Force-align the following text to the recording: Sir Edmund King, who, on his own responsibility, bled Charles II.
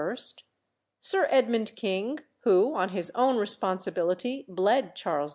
Sir 0.99 1.27
Edmund 1.29 1.73
King, 1.75 2.19
who, 2.39 2.73
on 2.73 2.89
his 2.89 3.11
own 3.13 3.37
responsibility, 3.37 4.45
bled 4.49 4.95
Charles 4.95 5.29
II. 5.29 5.29